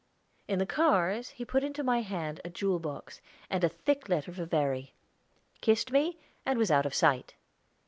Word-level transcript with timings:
In 0.47 0.57
the 0.57 0.65
cars 0.65 1.29
he 1.29 1.45
put 1.45 1.63
into 1.63 1.83
my 1.83 2.01
hand 2.01 2.41
a 2.43 2.49
jewel 2.49 2.79
box, 2.79 3.21
and 3.51 3.63
a 3.63 3.69
thick 3.69 4.09
letter 4.09 4.33
for 4.33 4.45
Verry, 4.45 4.95
kissed 5.61 5.91
me, 5.91 6.17
and 6.43 6.57
was 6.57 6.71
out 6.71 6.87
of 6.87 6.95
sight. 6.95 7.35